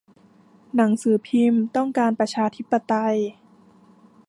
[0.75, 3.17] หนังสือพิมพ์ต้องการประชาธิปไตย